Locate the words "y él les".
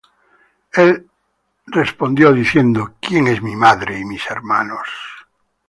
0.75-1.75